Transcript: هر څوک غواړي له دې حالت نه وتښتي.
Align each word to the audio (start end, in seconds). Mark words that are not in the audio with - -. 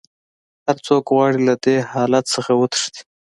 هر 0.65 0.77
څوک 0.85 1.03
غواړي 1.15 1.39
له 1.47 1.55
دې 1.63 1.77
حالت 1.91 2.25
نه 2.43 2.53
وتښتي. 2.59 3.01